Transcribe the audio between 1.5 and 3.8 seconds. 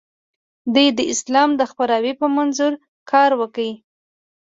د خپراوي په منظور کار وکړ.